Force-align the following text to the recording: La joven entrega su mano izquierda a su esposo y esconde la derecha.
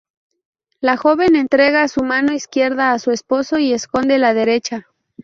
La 0.79 0.97
joven 0.97 1.35
entrega 1.35 1.87
su 1.87 2.03
mano 2.03 2.33
izquierda 2.33 2.91
a 2.91 2.97
su 2.97 3.11
esposo 3.11 3.59
y 3.59 3.71
esconde 3.71 4.17
la 4.17 4.33
derecha. 4.33 4.87